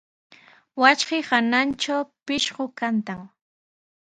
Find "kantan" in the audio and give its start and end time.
2.79-3.21